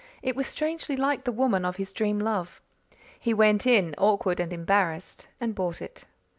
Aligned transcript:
It 0.23 0.35
was 0.35 0.47
strangely 0.47 0.95
like 0.95 1.25
the 1.25 1.31
woman 1.31 1.63
of 1.63 1.75
his 1.75 1.93
dream 1.93 2.17
love. 2.17 2.59
He 3.19 3.35
went 3.35 3.67
in, 3.67 3.93
awkward 3.99 4.39
and 4.39 4.51
embarrassed, 4.51 5.27
and 5.39 5.53
bought 5.53 5.79
it. 5.79 6.05